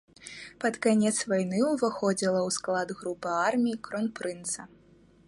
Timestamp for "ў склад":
2.39-2.87